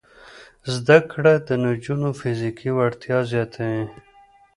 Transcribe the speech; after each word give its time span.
زده 0.73 0.97
کړه 1.11 1.33
د 1.47 1.49
نجونو 1.65 2.09
فزیکي 2.19 2.69
وړتیا 2.77 3.17
زیاتوي. 3.31 3.83